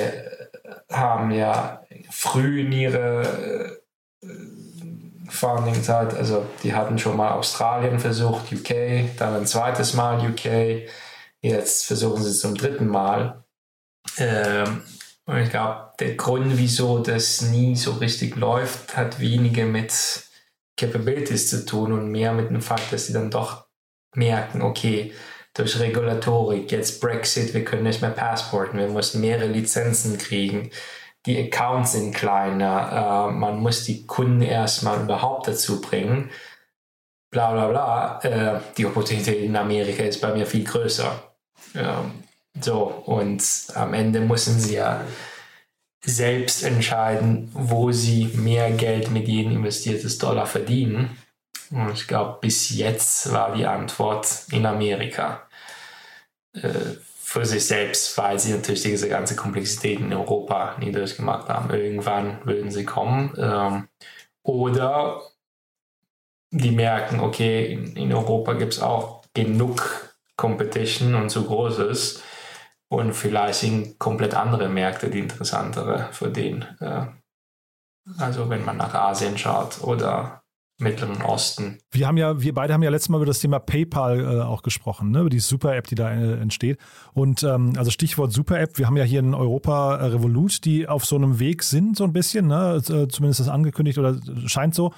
[0.91, 2.71] haben ja früh in
[5.31, 10.19] ihrer äh, Founding-Zeit, also die hatten schon mal Australien versucht, UK, dann ein zweites Mal
[10.29, 10.87] UK,
[11.41, 13.43] jetzt versuchen sie es zum dritten Mal.
[14.17, 14.83] Ähm,
[15.25, 19.93] und ich glaube, der Grund, wieso das nie so richtig läuft, hat weniger mit
[20.77, 23.65] Capabilities zu tun und mehr mit dem Fakt, dass sie dann doch
[24.15, 25.13] merken, okay,
[25.53, 30.71] durch Regulatorik, jetzt Brexit, wir können nicht mehr passporten, wir müssen mehrere Lizenzen kriegen,
[31.25, 36.29] die Accounts sind kleiner, äh, man muss die Kunden erstmal überhaupt dazu bringen,
[37.29, 38.19] bla bla bla.
[38.23, 41.31] Äh, die Opportunität in Amerika ist bei mir viel größer.
[41.75, 42.23] Ähm,
[42.59, 43.43] so, und
[43.75, 45.01] am Ende müssen sie ja
[46.03, 51.17] selbst entscheiden, wo sie mehr Geld mit jedem investiertes Dollar verdienen.
[51.69, 55.47] Und ich glaube, bis jetzt war die Antwort in Amerika.
[56.53, 56.97] Äh,
[57.31, 61.73] für sich selbst, weil sie natürlich diese ganze Komplexität in Europa nie durchgemacht haben.
[61.73, 63.33] Irgendwann würden sie kommen.
[63.37, 63.87] Ähm,
[64.43, 65.21] oder
[66.51, 72.21] die merken, okay, in, in Europa gibt es auch genug Competition und zu großes
[72.89, 76.63] und vielleicht sind komplett andere Märkte die interessantere für den.
[76.81, 77.05] Äh,
[78.17, 80.40] also wenn man nach Asien schaut oder
[80.81, 81.77] Mittleren Osten.
[81.91, 84.63] Wir haben ja, wir beide haben ja letztes Mal über das Thema PayPal äh, auch
[84.63, 85.21] gesprochen, ne?
[85.21, 86.77] über die Super-App, die da äh, entsteht.
[87.13, 91.05] Und ähm, also Stichwort Super-App, wir haben ja hier in Europa äh, Revolut, die auf
[91.05, 92.77] so einem Weg sind, so ein bisschen, ne?
[92.77, 94.91] Äh, zumindest das angekündigt oder scheint so.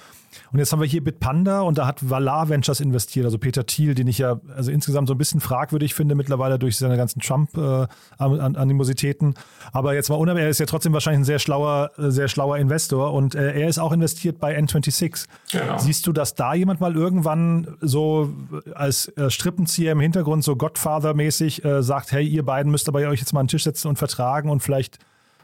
[0.52, 3.96] Und jetzt haben wir hier Bitpanda und da hat Valar Ventures investiert, also Peter Thiel,
[3.96, 9.34] den ich ja also insgesamt so ein bisschen fragwürdig finde mittlerweile durch seine ganzen Trump-Animositäten.
[9.34, 12.28] Äh, Aber jetzt mal unabhängig, er ist ja trotzdem wahrscheinlich ein sehr schlauer, äh, sehr
[12.28, 15.26] schlauer Investor und äh, er ist auch investiert bei N26.
[15.52, 15.78] Genau.
[15.78, 18.30] Siehst du, dass da jemand mal irgendwann so
[18.74, 23.19] als äh, Strippenzieher im Hintergrund so Godfather-mäßig äh, sagt, hey, ihr beiden müsst aber euch
[23.19, 25.00] jetzt mal an den Tisch setzen und vertragen und vielleicht,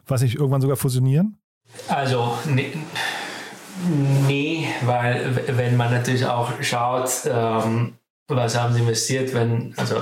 [0.07, 1.37] weiß ich, irgendwann sogar fusionieren?
[1.87, 2.65] Also, ne,
[4.27, 7.93] Nee, weil wenn man natürlich auch schaut, ähm,
[8.27, 10.01] was haben sie investiert, wenn, also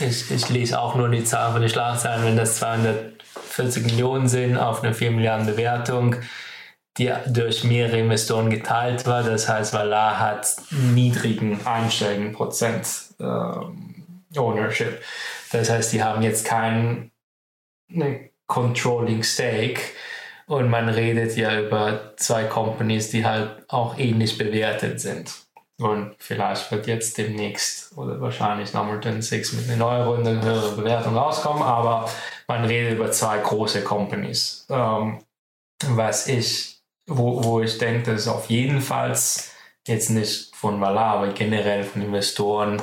[0.00, 4.56] ich, ich lese auch nur die Zahlen von den Schlagzeilen, wenn das 240 Millionen sind
[4.56, 6.16] auf eine 4 Milliarden Bewertung,
[6.98, 9.22] die durch mehrere Investoren geteilt war.
[9.22, 12.86] Das heißt, Valar hat niedrigen einstelligen Prozent
[13.20, 13.94] ähm,
[14.36, 15.02] Ownership.
[15.52, 17.10] Das heißt, die haben jetzt keinen
[17.88, 19.80] ne, Controlling Stake
[20.46, 25.32] Und man redet ja über zwei Companies, die halt auch ähnlich bewertet sind.
[25.78, 31.16] Und vielleicht wird jetzt demnächst oder wahrscheinlich Numberton 6 mit einer neuen Runde höhere Bewertung
[31.16, 32.08] rauskommen, aber
[32.46, 34.66] man redet über zwei große Companies.
[34.70, 35.18] Ähm,
[35.88, 39.18] was ich, wo, wo ich denke, dass auf jeden Fall
[39.86, 42.80] jetzt nicht von Valar, aber generell von Investoren,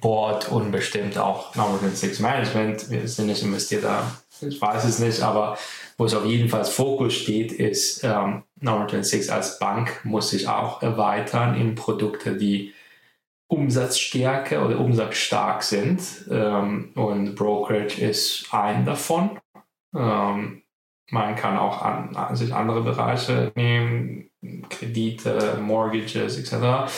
[0.00, 4.98] Board und bestimmt auch Numberton 6 Management, wir sind nicht investiert da, ich weiß es
[4.98, 5.58] nicht, aber
[6.00, 10.48] wo es auf jeden Fall Fokus steht, ist ähm, Number 26 als Bank muss sich
[10.48, 12.72] auch erweitern in Produkte, die
[13.48, 16.00] Umsatzstärke oder umsatzstark sind.
[16.30, 19.38] Ähm, und Brokerage ist ein davon.
[19.94, 20.62] Ähm,
[21.10, 24.30] man kann auch an, an sich andere Bereiche nehmen,
[24.70, 26.90] Kredite, Mortgages etc.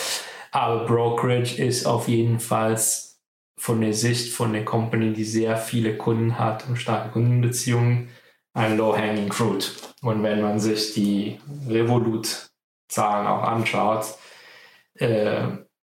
[0.52, 2.80] Aber Brokerage ist auf jeden Fall
[3.58, 8.08] von der Sicht von der Company, die sehr viele Kunden hat und starke Kundenbeziehungen,
[8.54, 9.72] ein Low-Hanging Fruit.
[10.02, 11.38] Und wenn man sich die
[11.68, 14.06] Revolut-Zahlen auch anschaut,
[14.94, 15.48] äh,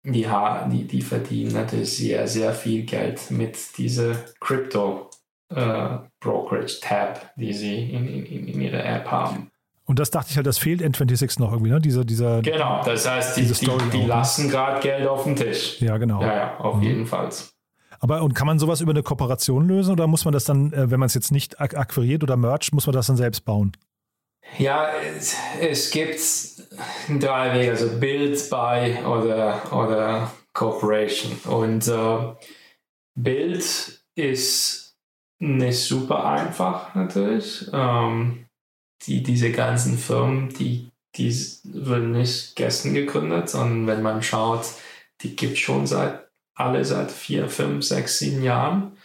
[0.03, 0.27] die,
[0.71, 5.09] die, die verdienen natürlich sehr, sehr viel Geld mit dieser Crypto
[5.49, 9.51] äh, Brokerage Tab, die sie in, in, in ihrer App haben.
[9.85, 11.79] Und das dachte ich halt, das fehlt N26 noch irgendwie, ne?
[11.79, 14.07] Dieser, dieser, genau, das heißt, die, die, die ne?
[14.07, 15.79] lassen gerade Geld auf den Tisch.
[15.79, 16.21] Ja, genau.
[16.21, 16.83] Ja, ja, auf mhm.
[16.83, 17.29] jeden Fall.
[18.05, 20.91] Aber und kann man sowas über eine Kooperation lösen oder muss man das dann, äh,
[20.91, 23.71] wenn man es jetzt nicht ak akquiriert oder mercht, muss man das dann selbst bauen?
[24.59, 26.19] Ja, es, es gibt
[27.19, 31.31] drei Wege, also Build, Buy oder, oder Corporation.
[31.45, 32.35] Und äh,
[33.15, 34.95] Build ist
[35.39, 37.67] nicht super einfach natürlich.
[37.73, 38.45] Ähm,
[39.07, 44.67] die, diese ganzen Firmen, die, die wurden nicht gestern gegründet, sondern wenn man schaut,
[45.21, 46.24] die gibt es schon seit
[46.55, 48.97] alle seit vier, fünf, sechs, sieben Jahren,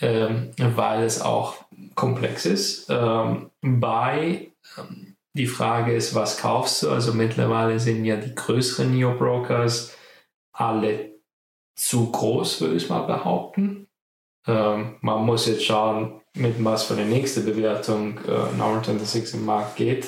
[0.00, 1.56] ähm, weil es auch
[1.94, 2.86] komplex ist.
[2.90, 6.90] Ähm, bei ähm, die Frage ist, was kaufst du?
[6.90, 9.96] Also mittlerweile sind ja die größeren Neo-Brokers
[10.52, 11.14] alle
[11.74, 13.88] zu groß, würde ich mal behaupten.
[14.46, 19.44] Ähm, man muss jetzt schauen, mit was für eine nächste Bewertung äh, Norton 6 im
[19.44, 20.06] Markt geht.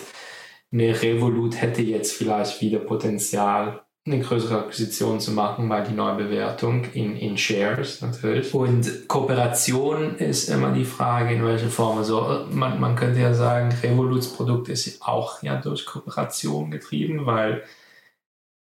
[0.73, 6.85] Eine Revolut hätte jetzt vielleicht wieder Potenzial, eine größere Akquisition zu machen, weil die Neubewertung
[6.93, 8.55] in, in Shares natürlich.
[8.55, 11.99] Und Kooperation ist immer die Frage, in welcher Form.
[11.99, 17.65] Also man, man könnte ja sagen, Revoluts Produkt ist auch ja durch Kooperation getrieben, weil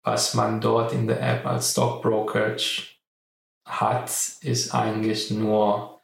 [0.03, 2.83] was man dort in der App als Stockbrokerage
[3.65, 6.01] hat, ist eigentlich nur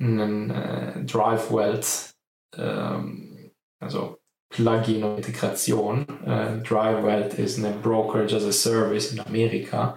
[0.00, 2.14] ein äh, Drive Wealth,
[2.56, 4.17] ähm, also
[4.58, 6.04] Plugin und Integration.
[6.26, 9.96] Äh, DriveWelt ist eine Brokerage as a Service in Amerika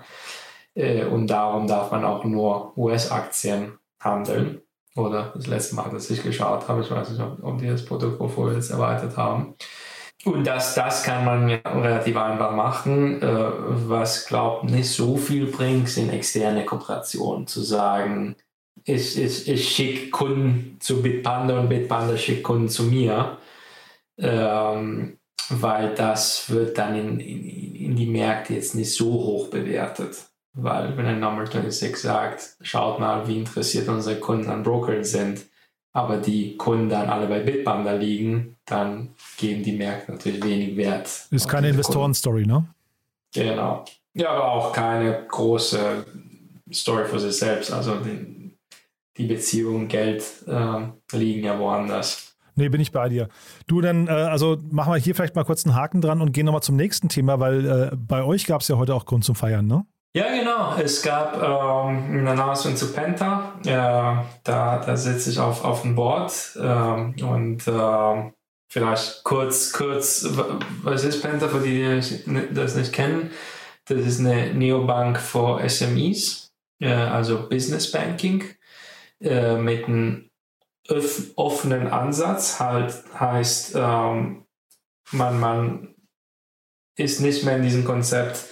[0.75, 4.61] äh, und darum darf man auch nur US-Aktien handeln.
[4.95, 7.85] Oder das letzte Mal, dass ich geschaut habe, ich weiß nicht, ob, ob die das
[7.85, 9.55] Produktportfolio jetzt erweitert haben.
[10.25, 13.19] Und das, das kann man ja relativ einfach machen.
[13.23, 13.51] Äh,
[13.87, 17.47] was, glaube nicht so viel bringt, sind externe Kooperationen.
[17.47, 18.35] Zu sagen,
[18.83, 23.37] ich, ich, ich schicke Kunden zu Bitpanda und Bitpanda schickt Kunden zu mir
[24.21, 25.17] ähm,
[25.49, 30.15] weil das wird dann in, in, in die Märkte jetzt nicht so hoch bewertet.
[30.53, 35.45] Weil wenn ein Number 26 sagt, schaut mal, wie interessiert unsere Kunden an Brokern sind,
[35.93, 41.09] aber die Kunden dann alle bei Bitbanda liegen, dann geben die Märkte natürlich wenig Wert.
[41.31, 42.65] Ist keine Investoren-Story, ne?
[43.33, 43.85] Genau.
[44.13, 46.05] Ja, aber auch keine große
[46.73, 47.71] Story für sich selbst.
[47.71, 48.57] Also die,
[49.17, 52.30] die Beziehungen, Geld äh, liegen ja woanders.
[52.55, 53.27] Nee, bin ich bei dir.
[53.67, 56.45] Du, dann, äh, also machen wir hier vielleicht mal kurz einen Haken dran und gehen
[56.45, 59.35] nochmal zum nächsten Thema, weil äh, bei euch gab es ja heute auch Grund zum
[59.35, 59.85] Feiern, ne?
[60.13, 60.75] Ja, genau.
[60.75, 63.53] Es gab ähm, ein Announcement zu Penta.
[63.63, 68.31] Äh, da, da sitze ich auf, auf dem Board ähm, und äh,
[68.69, 70.27] vielleicht kurz, kurz,
[70.83, 73.31] was ist Penta für die, die das nicht kennen?
[73.85, 78.43] Das ist eine Neobank für SMEs, äh, also Business Banking,
[79.21, 80.30] äh, mit einem
[81.35, 84.45] offenen Ansatz halt heißt, ähm,
[85.11, 85.95] man, man
[86.97, 88.45] ist nicht mehr in diesem Konzept,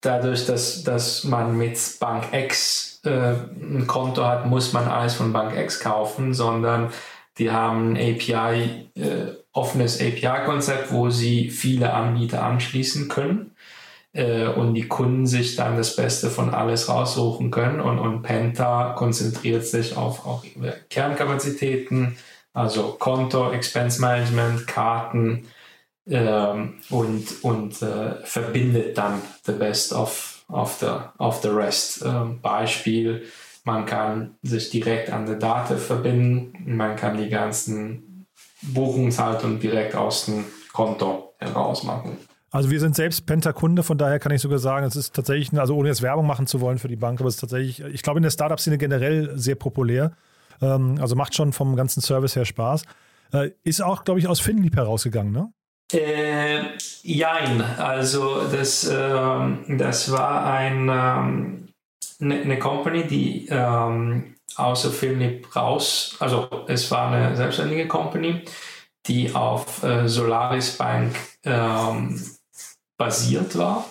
[0.00, 5.32] dadurch, dass, dass man mit Bank X äh, ein Konto hat, muss man alles von
[5.32, 6.92] Bank X kaufen, sondern
[7.38, 13.53] die haben ein API, äh, offenes API-Konzept, wo sie viele Anbieter anschließen können
[14.14, 17.80] äh, und die Kunden sich dann das Beste von alles raussuchen können.
[17.80, 20.44] Und, und Penta konzentriert sich auf auch
[20.88, 22.16] Kernkapazitäten,
[22.54, 25.48] also Konto, Expense Management, Karten
[26.08, 32.02] ähm, und, und äh, verbindet dann the best of, of, the, of the rest.
[32.04, 33.24] Ähm, Beispiel,
[33.64, 38.26] man kann sich direkt an die Daten verbinden, man kann die ganzen
[38.62, 42.16] Buchungshaltung direkt aus dem Konto heraus machen.
[42.54, 45.74] Also wir sind selbst Penta-Kunde, von daher kann ich sogar sagen, es ist tatsächlich, also
[45.74, 48.20] ohne jetzt Werbung machen zu wollen für die Bank, aber es ist tatsächlich, ich glaube
[48.20, 50.12] in der Startup-Szene generell sehr populär.
[50.62, 52.84] Ähm, also macht schon vom ganzen Service her Spaß.
[53.32, 55.52] Äh, ist auch, glaube ich, aus Finlieb herausgegangen, ne?
[55.92, 56.60] Äh,
[57.02, 61.68] jein, also das, ähm, das war ein, ähm,
[62.20, 68.42] eine, eine Company, die ähm, außer Finlieb raus, also es war eine selbstständige Company,
[69.06, 72.20] die auf äh, Solaris Bank ähm,
[72.96, 73.84] basiert war.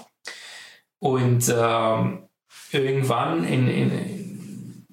[0.99, 2.29] Und ähm,
[2.71, 4.85] irgendwann in, in,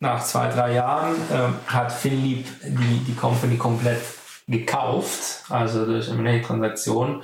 [0.00, 4.02] nach zwei, drei Jahren äh, hat Philipp die, die Company komplett
[4.46, 7.22] gekauft, also durch eine Transaktion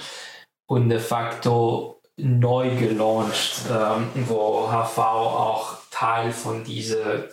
[0.66, 7.24] und de facto neu gelauncht, ähm, wo HV auch Teil von dieser,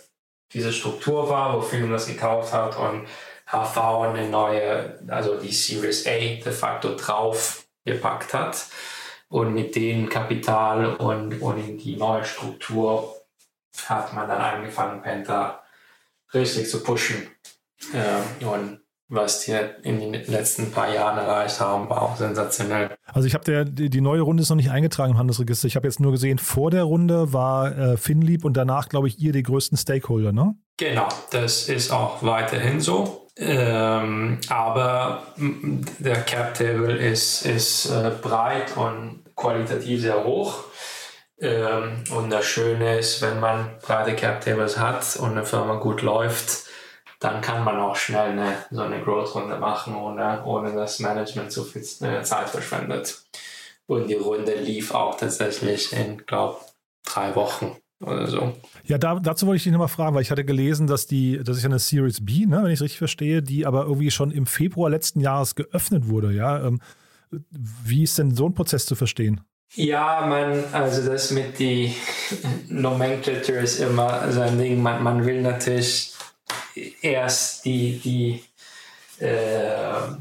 [0.52, 3.06] dieser Struktur war, wo Philipp das gekauft hat und
[3.46, 8.66] HV eine neue, also die Series A de facto drauf gepackt hat.
[9.32, 13.16] Und mit dem Kapital und, und in die neue Struktur
[13.86, 15.62] hat man dann angefangen, Penta
[16.34, 17.28] richtig zu pushen.
[17.94, 22.94] Ja, und was die in den letzten paar Jahren erreicht haben, war auch sensationell.
[23.06, 25.66] Also ich habe die, die neue Runde ist noch nicht eingetragen im Handelsregister.
[25.66, 29.18] Ich habe jetzt nur gesehen, vor der Runde war äh, Finlieb und danach, glaube ich,
[29.18, 30.56] ihr die größten Stakeholder, ne?
[30.76, 33.21] Genau, das ist auch weiterhin so.
[33.36, 40.64] Ähm, aber der Cap Table ist, ist äh, breit und qualitativ sehr hoch.
[41.40, 46.02] Ähm, und das Schöne ist, wenn man breite Cap Tables hat und eine Firma gut
[46.02, 46.66] läuft,
[47.20, 51.64] dann kann man auch schnell eine, so eine Growth-Runde machen, ohne, ohne dass Management zu
[51.64, 53.24] viel äh, Zeit verschwendet.
[53.86, 56.60] Und die Runde lief auch tatsächlich in, glaube
[57.04, 58.52] drei Wochen oder so.
[58.84, 61.56] Ja, da, dazu wollte ich dich nochmal fragen, weil ich hatte gelesen, dass die, das
[61.56, 64.30] ist ja eine Series B, ne, wenn ich es richtig verstehe, die aber irgendwie schon
[64.30, 66.66] im Februar letzten Jahres geöffnet wurde, ja.
[66.66, 66.80] Ähm,
[67.50, 69.40] wie ist denn so ein Prozess zu verstehen?
[69.74, 71.94] Ja, man, also das mit die
[72.68, 74.82] Nomenclature ist immer so ein Ding.
[74.82, 76.12] Man, man will natürlich
[77.00, 78.42] erst die, die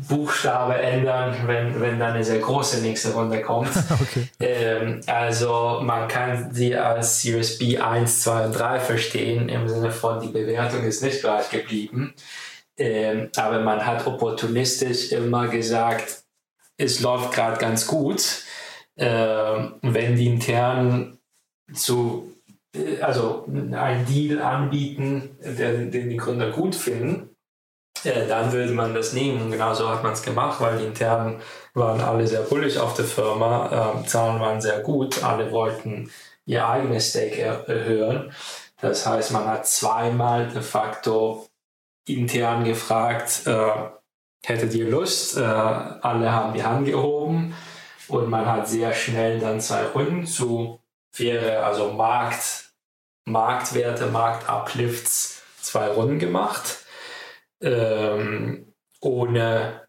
[0.08, 3.70] Buchstabe ändern, wenn, wenn dann eine sehr große nächste Runde kommt.
[4.02, 4.28] okay.
[4.40, 9.92] ähm, also man kann sie als Series B 1, 2 und 3 verstehen, im Sinne
[9.92, 12.14] von die Bewertung ist nicht gleich geblieben.
[12.78, 16.24] Ähm, aber man hat opportunistisch immer gesagt,
[16.78, 18.44] es läuft gerade ganz gut.
[18.98, 21.18] Ähm, wenn die intern
[21.74, 22.34] zu
[22.76, 27.31] äh, also einen Deal anbieten, der, den die Gründer gut finden,
[28.04, 29.42] äh, dann würde man das nehmen.
[29.42, 31.42] Und genau so hat man es gemacht, weil die internen
[31.74, 36.12] waren alle sehr bullig auf der Firma, äh, Zahlen waren sehr gut, alle wollten
[36.46, 38.34] ihr eigenes Stake erhöhen.
[38.82, 41.48] Das heißt, man hat zweimal de facto
[42.08, 43.72] intern gefragt, äh,
[44.44, 45.38] hättet ihr Lust?
[45.38, 47.56] Äh, alle haben die Hand gehoben
[48.08, 50.80] und man hat sehr schnell dann zwei Runden zu
[51.12, 52.72] faire, also Markt,
[53.26, 56.81] Marktwerte, Marktuplifts, zwei Runden gemacht
[57.62, 59.88] ähm, ohne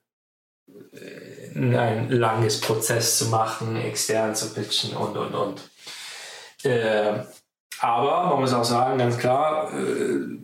[0.92, 5.70] äh, ein langes Prozess zu machen, extern zu pitchen und, und, und.
[6.64, 7.24] Äh,
[7.80, 10.38] aber man muss auch sagen, ganz klar, äh,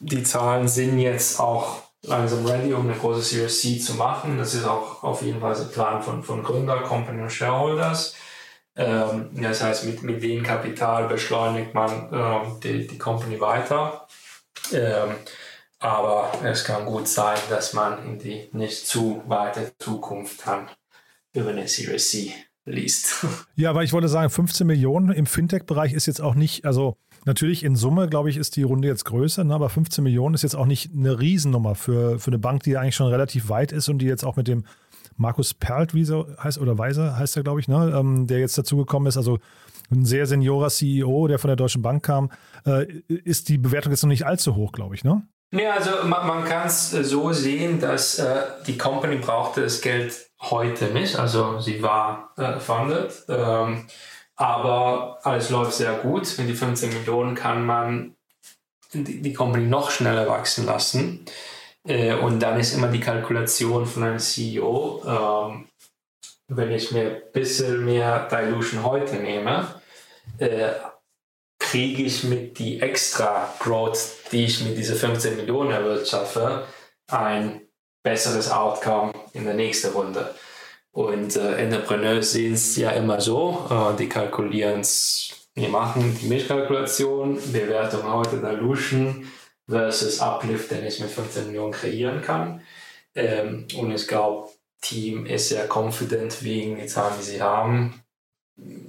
[0.00, 4.38] die Zahlen sind jetzt auch langsam ready, um eine große Series C zu machen.
[4.38, 8.14] Das ist auch auf jeden Fall der Plan von, von Gründer, Company und Shareholders.
[8.76, 14.06] Ähm, das heißt, mit, mit dem Kapital beschleunigt man ähm, die, die Company weiter.
[14.72, 15.14] Ähm,
[15.84, 20.66] aber es kann gut sein, dass man in die nicht zu weite Zukunft dann
[21.34, 22.32] über eine Series C
[22.64, 23.26] liest.
[23.56, 27.62] Ja, aber ich wollte sagen, 15 Millionen im Fintech-Bereich ist jetzt auch nicht, also natürlich
[27.62, 30.56] in Summe, glaube ich, ist die Runde jetzt größer, ne, aber 15 Millionen ist jetzt
[30.56, 33.98] auch nicht eine Riesennummer für, für eine Bank, die eigentlich schon relativ weit ist und
[33.98, 34.64] die jetzt auch mit dem
[35.16, 38.56] Markus Perlt, wie so heißt, oder Weiser heißt er, glaube ich, ne, ähm, der jetzt
[38.56, 39.38] dazugekommen ist, also
[39.92, 42.30] ein sehr seniorer CEO, der von der Deutschen Bank kam,
[42.64, 45.22] äh, ist die Bewertung jetzt noch nicht allzu hoch, glaube ich, ne?
[45.54, 49.80] Nee, also man, man kann es äh, so sehen, dass äh, die Company brauchte das
[49.80, 51.16] Geld heute nicht.
[51.16, 53.12] Also sie war äh, funded.
[53.28, 53.86] Ähm,
[54.34, 56.36] aber alles läuft sehr gut.
[56.38, 58.16] Mit die 15 Millionen kann man
[58.92, 61.24] die, die Company noch schneller wachsen lassen.
[61.86, 65.68] Äh, und dann ist immer die Kalkulation von einem CEO, ähm,
[66.48, 69.68] wenn ich mir ein bisschen mehr Dilution heute nehme,
[70.38, 70.72] äh,
[71.74, 76.66] kriege ich mit die extra Growth, die ich mit diesen 15 Millionen erwirtschafte,
[77.08, 77.62] ein
[78.04, 80.32] besseres Outcome in der nächsten Runde.
[80.92, 86.28] Und äh, Entrepreneurs sehen es ja immer so, äh, die kalkulieren es, die machen die
[86.28, 89.26] Milchkalkulation, Bewertung heute Dilution
[89.68, 92.60] versus Uplift, den ich mit 15 Millionen kreieren kann.
[93.16, 94.48] Ähm, und ich glaube,
[94.80, 98.00] Team ist sehr confident wegen den Zahlen, die sie haben,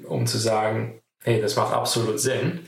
[0.03, 2.61] um zu sagen, hey, das macht absolut Sinn,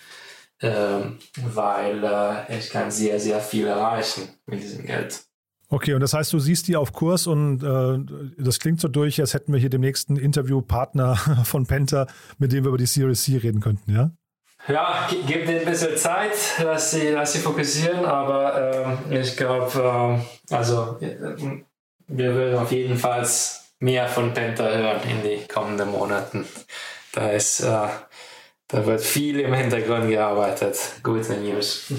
[0.62, 5.24] ähm, weil äh, ich kann sehr, sehr viel erreichen mit diesem Geld.
[5.70, 9.20] Okay, und das heißt, du siehst die auf Kurs und äh, das klingt so durch,
[9.20, 13.24] als hätten wir hier den nächsten Interviewpartner von Penta, mit dem wir über die Series
[13.24, 14.12] C reden könnten, ja?
[14.68, 20.20] Ja, gib denen ein bisschen Zeit, dass sie, dass sie fokussieren, aber ähm, ich glaube,
[20.50, 20.98] äh, also
[22.08, 23.28] wir würden auf jeden Fall
[23.80, 26.46] mehr von Penta hören in die kommenden Monaten.
[27.14, 27.88] Da ist, äh,
[28.68, 30.78] da wird viel im Hintergrund gearbeitet.
[31.04, 31.92] Gute News.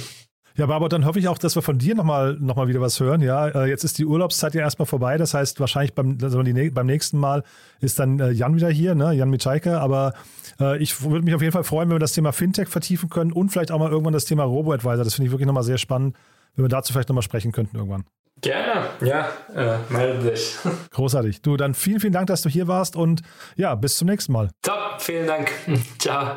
[0.59, 2.99] Ja, Barbara, dann hoffe ich auch, dass wir von dir nochmal noch mal wieder was
[2.99, 3.21] hören.
[3.21, 5.17] Ja, äh, jetzt ist die Urlaubszeit ja erstmal vorbei.
[5.17, 7.45] Das heißt, wahrscheinlich beim, also beim nächsten Mal
[7.81, 9.13] ist dann äh, Jan wieder hier, ne?
[9.13, 9.81] Jan Mitschaiker.
[9.81, 10.15] Aber
[10.61, 13.33] äh, ich würde mich auf jeden Fall freuen, wenn wir das Thema Fintech vertiefen können
[13.33, 15.05] und vielleicht auch mal irgendwann das Thema Robo-Advisor.
[15.05, 16.17] Das finde ich wirklich nochmal sehr spannend,
[16.57, 18.05] wenn wir dazu vielleicht nochmal sprechen könnten irgendwann.
[18.41, 20.57] Gerne, ja, äh, melde dich.
[20.91, 21.41] Großartig.
[21.43, 23.23] Du, dann vielen, vielen Dank, dass du hier warst und
[23.57, 24.51] ja, bis zum nächsten Mal.
[24.63, 25.53] Top, vielen Dank.
[25.99, 26.37] Ciao.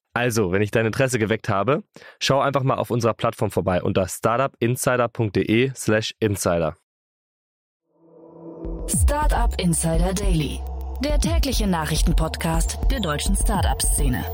[0.13, 1.83] Also, wenn ich dein Interesse geweckt habe,
[2.19, 6.75] schau einfach mal auf unserer Plattform vorbei unter startupinsider.de/slash insider.
[8.87, 10.59] Startup Insider Daily,
[11.03, 14.25] der tägliche Nachrichtenpodcast der deutschen Startup-Szene.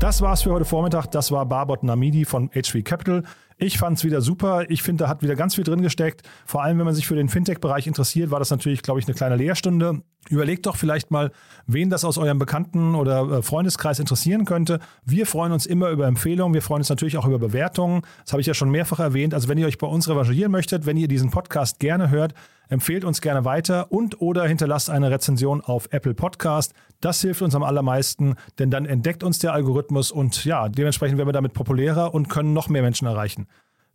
[0.00, 1.06] Das war's für heute Vormittag.
[1.12, 3.22] Das war Barbot Namidi von HV Capital.
[3.56, 4.68] Ich fand es wieder super.
[4.68, 6.22] Ich finde, da hat wieder ganz viel drin gesteckt.
[6.44, 9.14] Vor allem, wenn man sich für den Fintech-Bereich interessiert, war das natürlich, glaube ich, eine
[9.14, 10.02] kleine Lehrstunde.
[10.28, 11.30] Überlegt doch vielleicht mal,
[11.66, 14.80] wen das aus eurem Bekannten- oder äh, Freundeskreis interessieren könnte.
[15.04, 16.54] Wir freuen uns immer über Empfehlungen.
[16.54, 18.02] Wir freuen uns natürlich auch über Bewertungen.
[18.24, 19.34] Das habe ich ja schon mehrfach erwähnt.
[19.34, 22.34] Also wenn ihr euch bei uns revanchieren möchtet, wenn ihr diesen Podcast gerne hört,
[22.68, 26.72] empfehlt uns gerne weiter und oder hinterlasst eine Rezension auf Apple Podcast.
[27.00, 31.28] Das hilft uns am allermeisten, denn dann entdeckt uns der Algorithmus und ja, dementsprechend werden
[31.28, 33.46] wir damit populärer und können noch mehr Menschen erreichen.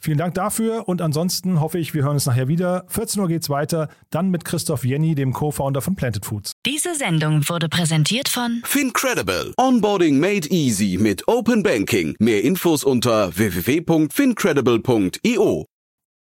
[0.02, 2.86] Vielen Dank dafür und ansonsten hoffe ich, wir hören uns nachher wieder.
[2.88, 6.54] 14 Uhr geht's weiter, dann mit Christoph Jenny, dem Co-Founder von Planted Foods.
[6.66, 9.54] Diese Sendung wurde präsentiert von Fincredible.
[9.58, 12.16] Onboarding made easy mit Open Banking.
[12.20, 15.66] Mehr Infos unter www.fincredible.io.